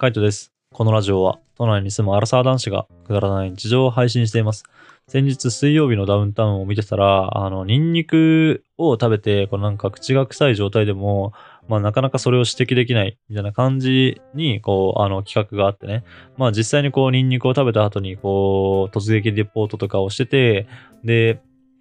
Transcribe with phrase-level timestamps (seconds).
[0.00, 0.52] カイトです。
[0.72, 4.62] このラジオは都内に住むアラサー男子がくだらない日常を配信しています。
[5.08, 11.32] 先日水曜日のダウンタウンを見てたら、あの、ニンニクを食べて、こうなんか口が臭い状態でも、
[11.66, 16.04] まあなかなかそれを指摘できないみたいな感じに、こう、あの企画があってね。
[16.36, 20.68] まあ実際にこうニンニクを食べた後に、こう、突撃レポートとかをしてて、
[21.02, 21.40] で、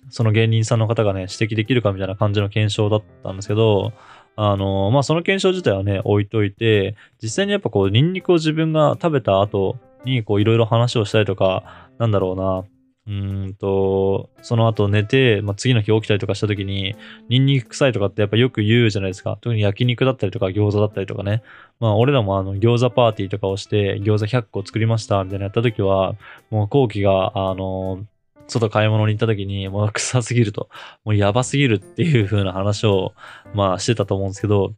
[0.09, 3.93] その芸人さんの方がね、指摘できるかみたいな感じの検証だったんですけど、
[4.37, 12.63] あの、まあ、その検証自体はね、置いといて、実際にやっぱこう、ニンニクを自分が食べた後に、こう、いろいろ話をしたりとか、なんだろうな、
[13.07, 13.11] う
[13.47, 16.95] んと、その後寝て、まあ、次の日起きたりとかした時に、
[17.29, 19.39] ニンニク臭いとかってやっぱよく言うじゃないですか。
[19.41, 21.41] 特に焼肉だったりとか餃子だったりとかね。
[21.79, 26.15] まあ俺らもあの餃子パーティーとかをして餃子100個作りましたみたいなやった時は、
[26.51, 28.05] もう後期が、あの、
[28.47, 30.69] 外買い物に行った時に、もう臭すぎると、
[31.05, 33.13] もうやばすぎるっていう風な話を、
[33.53, 34.73] まあしてたと思うんですけど、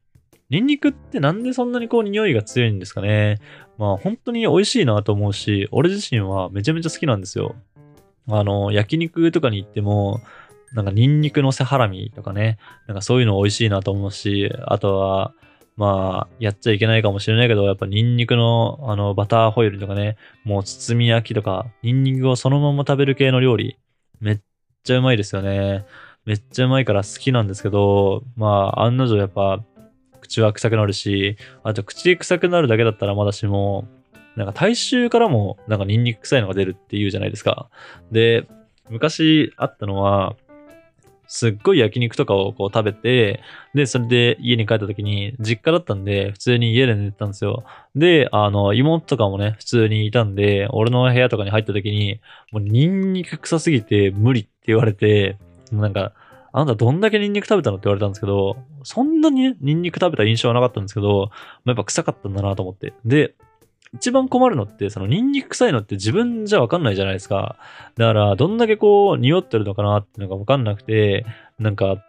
[0.49, 3.37] ニンニクってなんでそんなにこう匂いが強いんですかね
[3.77, 7.55] まあ本当に美味しいなと思うし、俺自身はめちゃめちゃ好きなんですよ。
[8.27, 10.21] あの、焼肉とかに行っても、
[10.73, 12.57] なんかニンニクのせハラミとかね、
[12.87, 15.33] なんかそういうの美味しいなと思うし、あとは、
[15.79, 23.79] まあ、やっちゃいけないかもしれないけど、やっぱニンニクの、あの、バターホイルとかね、もう包み焼きとか、ニンニクをそのまま食べる系の料理、
[24.19, 24.39] めっ
[24.83, 25.85] ちゃうまいですよね。
[26.25, 29.63] めっちゃうまいから好きなんですけど、まあ、案の定やっぱ、
[30.19, 33.87] 口は臭くなるし、あと口臭くなるだけだったらまだしも、
[34.35, 37.69] なんか体臭からもなんかニンニク臭いのが出るっていうじゃないですか。
[38.11, 38.45] で、
[38.89, 40.35] 昔あったのは、
[41.29, 43.41] すっごい焼肉とかをこう食べて、
[43.75, 47.63] で、それで家に帰った時に、実家だったんで、普通に家で寝てたんですよ。
[47.95, 52.19] で、あの、妹とかもね、普通にいたんで、俺の部屋とかに入った時に、
[52.51, 55.37] もうニンニク臭すぎて無理って言われて、
[55.71, 56.13] なんか、
[56.51, 61.29] あなたどんだけニンニク食べたのって言われたんですけど、そんなにニンニク食べた印象はなかったんですけど、
[61.65, 62.93] やっぱ臭かったんだなと思って。
[63.05, 63.35] で、
[63.93, 67.57] 一番困るのって、そのニンニク臭いのって自分じゃわかんないじゃないですか。
[67.95, 71.25] だから、どんだけこう、匂ってるのかなっていうのがわかんなくて、
[71.57, 72.03] なんか、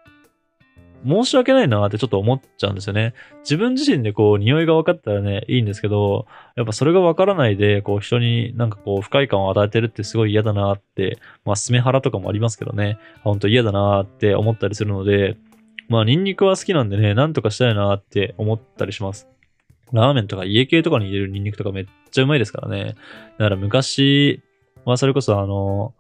[1.07, 3.15] 申し訳ないなってちょっと思っちゃうんですよね。
[3.41, 6.27] 自分自身でこう、匂いが分かったらね、いいんですけど、
[6.57, 15.39] やっぱそれが分からないで、こう、人になんかこう、不快感を与えてるってすごい嫌だなって、まあ、スメハラとかもありますけどね、ほんと嫌だなって思ったりするので、
[15.89, 19.27] まあ、ニンニクは好きなんでね、なんとかしたいなって思ったりします。
[19.93, 22.97] ラーメンとか家系とかに入れるニンニクとかめっちゃうまいですからね。
[23.39, 24.43] だから昔
[24.85, 25.95] はそれこそあの、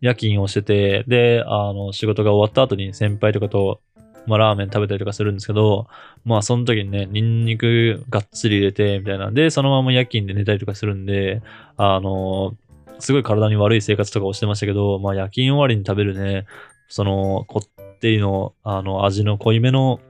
[0.00, 3.80] 夜勤をしてて、で、あの、仕事が終わった後に先輩とかと、
[4.26, 5.88] まあ、ラーメン食べたりとかするんですけど、
[6.24, 9.30] まあ、その時にね、ニンニクがっつり入れて、みたいな。
[9.30, 11.42] で、そのまま夜勤で寝たりとかするんで、
[11.76, 12.54] あの、
[12.98, 16.46] すごい体に悪い生活とかをしてましたけど、まあ、夜勤終わりに食べるね、
[16.88, 20.00] その、こってりの、あの、味の濃いめの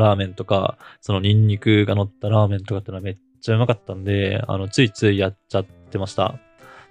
[0.00, 6.38] ラーメンとか、そのニンニクが乗ったラーメンとかってのはめっちゃうまかったんで、あの、ついついやっちゃってました。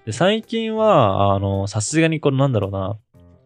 [0.06, 2.98] で、最近は、あの、さすがにこれなんだろうな、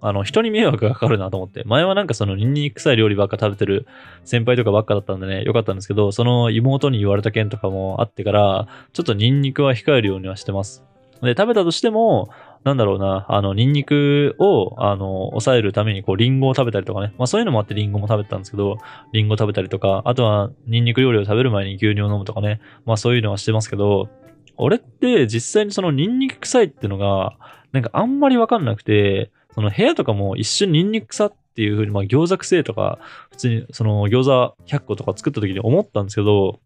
[0.02, 1.64] あの、人に迷惑がかかるなと思って。
[1.66, 3.86] 前はなんかそのニンニク臭い料理ばっか食べてる
[4.24, 10.86] 先輩とかばっかだったんでね、よかったんですけど、その妹に言われた件とかもあってから、ちょっとニンニクは控えるようにはしてます。
[11.22, 12.30] で、食べたとしても、
[12.64, 17.14] なんだろうな、あの、ニンニクを、あの、抑えるために、こう、リンゴを食べたりとかね。
[17.18, 18.78] まあそういうのもあってリンゴも食べたんですけど、
[19.14, 22.60] リンゴ食べたりとか、あとは、ニンニク料理を食べる前に牛乳を飲むとかね。
[22.86, 24.10] まあそういうのはしてますけど、
[24.58, 27.38] 俺って実際にそのニンニク臭いってのが、
[27.72, 33.00] なんかあんまりわかんなくて、その部屋とかも一瞬ニンニク臭っていう風に、まあ餃子臭いとか、
[33.32, 36.60] 普通にその餃子100個とか作った時に思ったんですけど、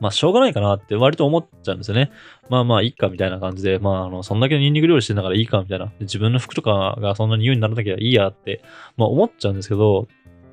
[0.00, 2.10] まあ、しょうがないかなって割と思っちゃうんですよね。
[2.48, 5.92] まあまあ、いいかみたいな感じで、まあ、あの、そんだけニンニク料理してんだからいいかみたいな。
[6.00, 8.62] 自分の服とかがそんな匂いにならなきゃいいやって、
[8.96, 10.08] まあ思っちゃうんですけど、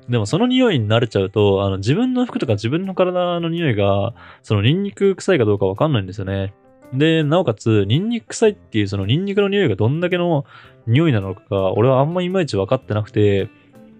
[0.08, 6.52] でもその匂いに慣れちゃうと、あの、自分の服とか自分の体の匂いが、そのニンニク臭いかどうかわかんないんですよね。
[6.92, 10.44] で、なおかつ、ニンニク臭いっていうそのニンニクの匂いがどんだけの
[10.86, 13.48] 匂いなのかが、俺はあんまいまいち分かってなくて、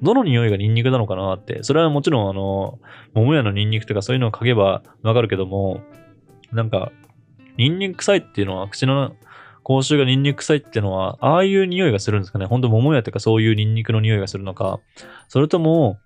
[0.03, 1.63] どの匂いがニンニクなのかなって。
[1.63, 2.79] それはもちろん、あの、
[3.15, 5.81] 桃屋のニンニクとかそういうのを嗅げばわかるけども、
[6.53, 6.93] なんか、
[7.57, 9.15] ニンニク臭いっていうのは、口の
[9.65, 12.47] 口臭がニンニク臭いっていうのは、ああいう匂いがするんですかね。
[12.47, 14.79] ほんと桃屋とかそういうニンニクの匂いがするのか。
[15.29, 15.99] それとも、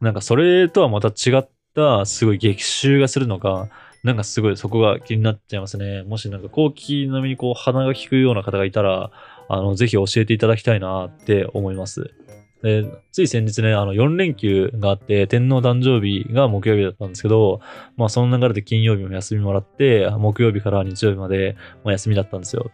[0.00, 3.68] なんかそれとはまた違ったすごい激臭がするのか、
[4.02, 6.04] なんかすごいそこが気になっちゃいますね。
[6.04, 9.10] もしなんか後期並みにこう鼻が利くような方がいたら、
[9.48, 12.14] あの、ぜひ教えていただきたいなって思います。
[12.62, 17.60] で、つい先日ね、あの、4連休があって、天皇誕生日が木曜日だったんですけど、
[17.96, 22.70] まあ、その流れで金曜日も休みもらって、木曜日から日曜日まで、休みだったんですよ。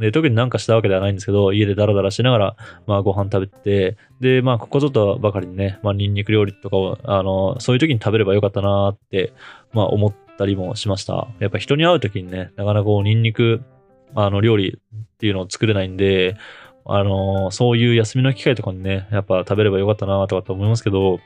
[0.00, 2.56] で、特になんかしたわけではないんですけど、家でダラダラしながら、
[2.86, 9.32] まあ、ご飯食べて、で、まあ、ここぞとばかりにね、まあ、ニンニク料理とかを、あの、そういう時に食べればよかったなーって、
[9.72, 11.28] まあ、思ったりもしました。
[11.38, 13.62] やっぱ人に会うときにね、なかなかこう、ニンニク、
[14.14, 16.34] あの、料理っていうのを作れないんで、
[16.84, 21.20] あのそういう休みの機会とかにね、やっぱ食べればよかったなとかって思いますけど、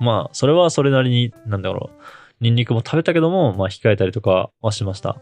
[0.00, 2.02] まあ、それはそれなりに、なんだろう、
[2.40, 5.20] ニンニクも食べたけども、まあ、控えたりとかはしました。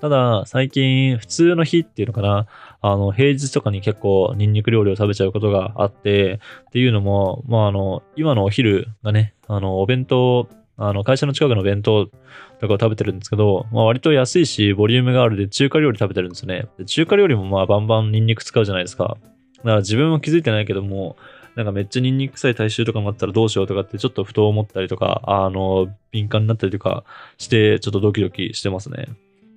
[0.00, 2.46] ただ、最近、普通の日っていうのかな、
[2.80, 10.48] あの、平日とかに結構ニンニク料理を食べちゃうことがあって、っていうのも、まあ、あの、今のお昼がね、あの、お弁当、
[10.88, 16.66] あの、会社の近くの弁当とかを食べてるんですけど、まあ、割と安いし、ボリュームがあるで中華料理食べてるんですよね。
[16.78, 19.16] で中華料理もまあ、バンバンニンニク使うじゃないですか。
[19.58, 21.16] だから自分も気づいてないけども、
[21.54, 27.04] なんかめっちゃニンニク臭い体臭とかもあったらどうしようとかってちょっとふと思ったりとか、あの、敏感になったりとか
[27.38, 29.06] して、ちょっとドキドキしてますね。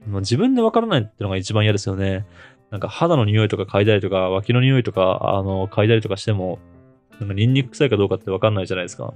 [0.08, 2.26] 自分でわからないってのが一番嫌ですよね。
[2.70, 6.60] なんか肌の匂いとか嗅いだりとか、脇の匂いとか、あの、嗅いだりとかしても、
[7.20, 9.14] なんかニンニク臭いかどうかってわかんないじゃないですか。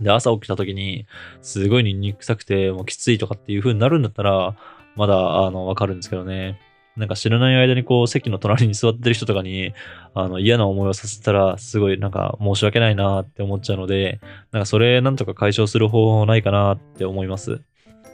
[0.00, 1.06] で、朝起きた時に、
[1.40, 4.56] すごいニンニク臭くて、もうきついとかっていう風になるんだったら、
[4.94, 6.58] まだ、あの、わかるんですけどね。
[6.96, 9.74] なんか知らない間にこう席の隣に座ってる人とかに
[10.14, 14.20] あの嫌な思いをさせたらすごいなんか申し訳ないなって思っちゃうので、
[14.50, 17.60] なんかそれなんとか解消する方法ないかなって思います。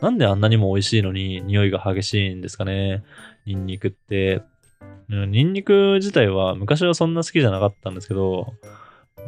[0.01, 3.05] なんであんなにも美味しいのに匂いが激しいんですかね。
[3.47, 4.43] ニンニクって。
[5.09, 8.55] ニンニク自体は昔はそんな好きじゃなかったんですけど、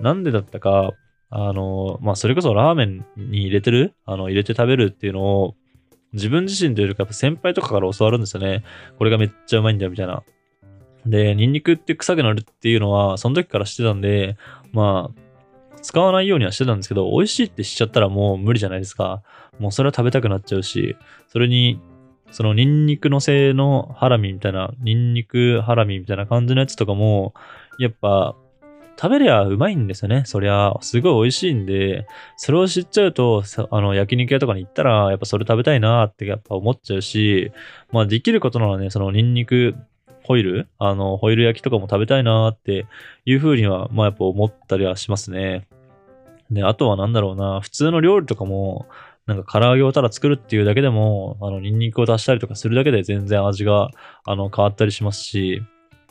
[0.00, 0.92] なんでだったか、
[1.36, 3.92] あの、まあ、それこそラーメンに入れてる？
[4.06, 5.56] あの、入れて食べるっていうのを、
[6.12, 8.62] 自分自身というよりかやっぱ先輩とかから教わるんですよね。
[8.98, 10.22] これがめっちゃうまいんだよ、みたいな。
[11.06, 14.36] で、ニンニクって臭くなるっていうのは、その時からしてたんで、
[14.72, 19.24] まあ、使わないようにはしてたんですけど、美味しいってしちゃったらもう無理じゃないですか。
[19.58, 20.96] もうそれは食べたくなっちゃうし、
[21.26, 21.80] それに、
[22.30, 27.34] そのニンニクのせいのハラミみたいな、ニンニクハラミみたいな感じのやつとかも、
[27.80, 28.36] やっぱ
[28.96, 30.22] 食べりゃうまいんですよね。
[30.24, 32.06] そりゃ、すごい美味しいんで、
[32.36, 37.52] それを知っちゃうと、あの、焼肉屋とかに行ったら、やっぱそれ食べたいなってやっぱ思っちゃうし、
[37.92, 39.74] まあできることならね、そのニンニク、
[40.22, 40.68] ホイル？
[40.78, 42.86] あの、ホイル焼きとかも食べたいなって
[43.26, 45.66] いうふうには、まあやっぱ思ったりはしますね。
[46.50, 48.86] で、あとはなんだろうな、普通の料理とかも、
[49.26, 53.90] なんか唐揚げをただ作るっていうだけでも、あの、ニンニクを足したりとかするだけで全然味が、
[54.24, 55.62] あの、変わったりしますし、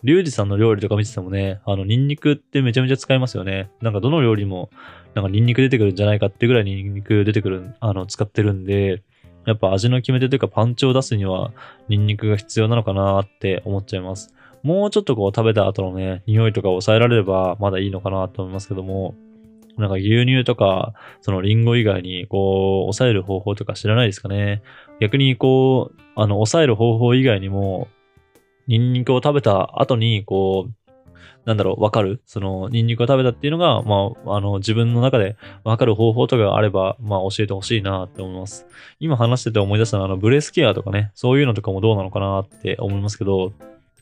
[0.03, 3.69] リュウジさんの料理とか見ててもね、あの、ニンニクってめちゃめちゃ使いますよね。
[3.81, 4.69] なんかどの料理も、
[5.15, 9.01] なんかニンニク出てくるんじゃないかってぐらいニンニク出てくる、あの、使ってるんで、
[9.45, 11.51] やっぱ味の決め手というかパンチを出すには、
[11.87, 14.33] ニンニクが必要なのかなって思っちゃいます。
[14.61, 19.15] もうちょっとこう食べた後のね、匂いとか抑えられればまだいいのかなと思いますけども、
[19.77, 24.61] なんか牛乳とか、そのリンゴ以外に、こう、抑える方法とか知らないですかね。
[24.99, 27.87] 逆に、こう、あの、抑える方法以外にも、
[28.67, 30.73] ニンニクを食べた後に、こう、
[31.45, 32.21] なんだろう、わかる？
[32.25, 38.65] その、ニンニクを食べたっていうのが、まあ、あの、自分の中でわかる方法とかがあれば、まあ、教えてほしいなって思います。
[39.01, 43.51] 今話してて思い出したのは、あの、ブレスケアとかね、そういうのとかもどうなのかなって思いますけど、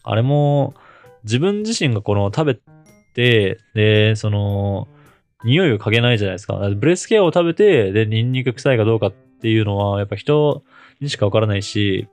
[0.03, 0.75] あれも、
[1.23, 2.59] 自分自身がこの食べ
[3.15, 4.87] て、で、その、
[5.43, 6.59] 匂いを嗅げないじゃないですか。
[6.75, 10.63] ブレスケアを食べて、で、ニンニク臭いかどうかっていうのは、やっぱ人
[10.99, 12.07] にしかわからないし、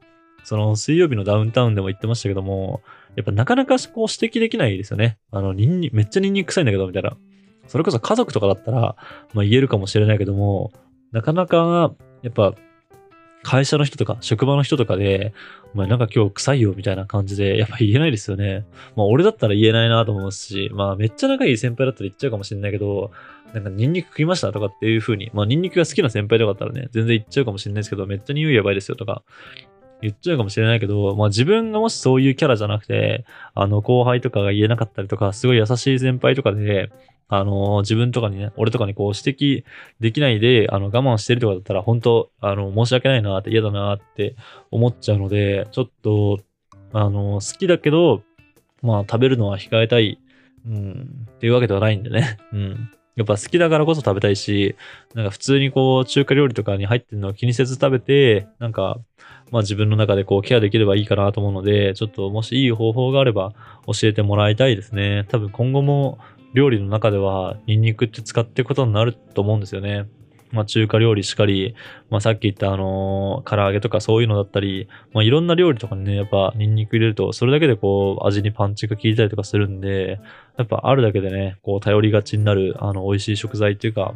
[0.49, 2.81] その水曜日のダウンタウンでも言ってましたけども、
[3.17, 5.19] やっぱなかなかこう指摘できないですよね。
[5.31, 7.19] あの、ニンニめっちゃニンニク臭いんだけど、みたいな。
[7.67, 8.97] それこそ家族とかだったら、
[9.35, 10.73] まあ言えるかもしれないけども、
[11.13, 11.93] なかなか、
[12.23, 12.55] やっぱ、
[13.43, 15.35] 会社の人とか、職場の人とかで、
[15.75, 18.65] お前なんか今日臭いよみたいな感じで、やっぱ言えないですよね。
[18.97, 23.11] まあ俺だったら言えないなと思いますし、まあめっちゃ仲いい先輩だったら言っちゃうかもしれないけど、
[23.53, 29.23] なんかニンニク食いましたとかっていう風に、まあニンニクが好きな先輩とかだったらね、全然言っちゃうかもしれないですけど、めっちゃ匂いやばいですよとか、
[30.01, 33.25] 言っちゃうかもしれないけど、まあ自分がもしそういうキャラじゃなくて、
[33.55, 36.91] あの後輩とかが言えなかったりとか、すごい優しい先輩とかで、
[37.29, 39.65] あの、自分とかにね、俺とかにこう指摘
[40.01, 44.35] できないで、あの、我慢してるとかだったら、本当あの、申し訳ないなって嫌だなって
[44.71, 46.39] 思っちゃうので、ちょっと、
[46.93, 48.23] あの、好きだけど、
[48.83, 50.19] まあ、食べるのは控えたい、
[50.67, 52.39] うん、っていうわけではないんでね。
[52.53, 52.91] うん。
[53.19, 54.77] やっぱ好きだからこそ食べたいし、
[55.13, 58.99] なんか普通にこう、中華料理とかに入ってるのを気にせず食べて、なんか、
[59.51, 63.55] まあ自分の中でこうケアできればいいかなと思うので、ちょっともしいい方法があれば
[63.87, 65.27] 教えてもらいたいですね。
[65.31, 66.19] 多分今後も
[66.55, 70.07] 料理の中ではニンニクって使っていくことになると思うんですよね。
[70.51, 71.75] まあ中華料理しかり、
[72.11, 80.21] まあさっき言ったあのー、唐揚げとかそういうのだったり、まあいろんな料理とかにね、やっぱニンニク入れると、それだけでこう味にパンチが効いたりとかするんで、
[80.57, 84.15] やっぱあるだけでね、こう頼りがちになる、あの、美味しい食材っていうか、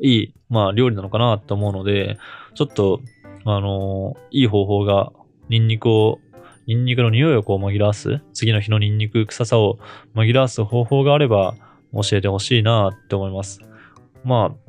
[0.00, 2.18] いい、まあ料理なのかなと思うので、
[2.54, 3.00] ちょっと、
[3.44, 5.12] あのー、いい方法が、
[5.48, 6.18] ニンニクを
[6.66, 9.78] ニンニクの匂いをこう紛らわす、次の日のニンニク臭さを
[10.16, 11.54] 紛らわす方法があれば
[11.92, 13.60] 教えてほしいなって思います。
[14.24, 14.65] まあ、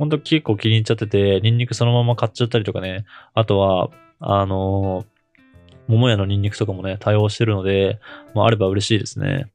[0.00, 3.04] ほんと結構気に入っちゃってて、ニンニクそのまま買っちゃったりとかね。
[3.34, 5.20] あとは、あのー
[5.90, 7.98] 桃屋のニンニクとかもね、対応してるので、
[8.32, 9.50] まあ、あれば嬉しいですね。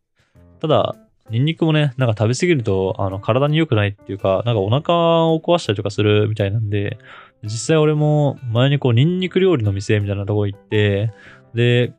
[0.60, 0.96] ただ、
[1.30, 6.98] ニンニクもね、なんか食べ過ぎると、あの、体に良くないっていうか、なんかお腹を壊したりとかするみたいなんで、
[7.44, 11.14] 実際俺も前にこう、ニンニク料理の店みたいなとこ行って、
[11.54, 11.94] で、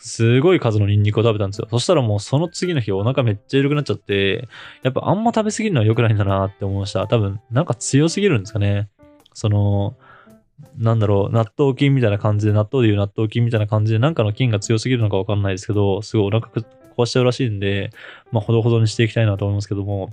[0.00, 1.68] すごい数のニンニクを食べたんですよ。
[1.70, 4.48] そしたらもうその次の日お腹めっちゃ緩くなっちゃって、
[4.82, 7.06] やっぱあんま食べ過ぎるのは良くないんだなって思いました。
[7.06, 8.88] 多分、なんか強すぎるんですかね。
[9.34, 9.96] その、
[10.78, 16.50] なんだろう、納豆菌みたいな感じで、納豆でいう納豆菌みたいな感じで、なんかの菌が強すぎるのかわかんないですけど、すごいお腹
[16.96, 17.90] 壊しちゃうらしいんで、
[18.32, 20.10] まあ、ほどほどにしていきたいなと思いますけども、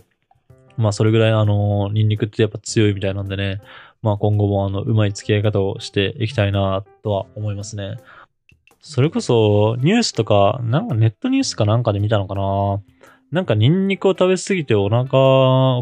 [0.76, 3.62] まあ、それぐらい、あの、ニンニクってやっぱ強いみたいなんでね、
[4.02, 7.98] まあ、今後も、あの、うまい付き合い方をしていきたいなとは思いますね。
[8.80, 12.82] それこそ、ニュースとか、なんかネットニュースかなんかで見たのかな
[13.32, 15.04] なんかニンニクを食べ過ぎてお腹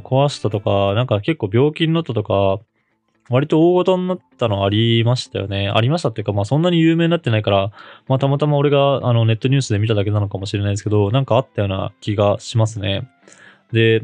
[0.02, 2.60] 壊したとか、なんか結構病気になったとか、
[3.30, 5.70] 割と大ごとになったのありましたよね。
[5.70, 7.72] ありましたっていうか、まあそんなに有名になってないから、
[8.08, 13.10] まあたまたま俺があのネットニュースで見ただけなのかもしれないですけど、なんかあったような気がしますね。
[13.72, 14.04] で、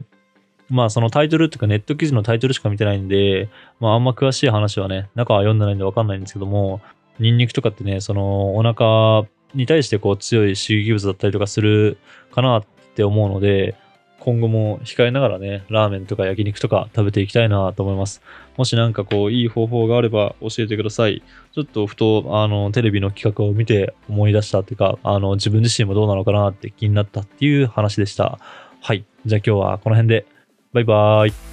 [0.70, 6.82] まあそのタイトルっていうかネット記事のタイトルしか見てないんで、まああんま詳しい話はね、中は読んでないんでわかんないんですけども、
[7.20, 11.98] ニンニクとかってね、そのお腹に対してこう強い刺激物だったりとかする
[12.32, 12.64] かなっ
[12.96, 13.76] て思うので、
[14.20, 18.22] 今後も控えながらね、ラーメンとか焼肉とか食べていきたいなと思います。
[18.56, 21.24] もしなんかこう、いい方法があれば教えてください。
[21.54, 28.38] ちょっとふと、あの、テレビの企画を見て思い出したっていうか、あの、自分自身もどうなのかなって気になったっていう話でした。
[28.80, 29.06] はい。
[29.26, 30.26] じゃあ今日はこの辺で。
[30.74, 31.51] バイバーイ。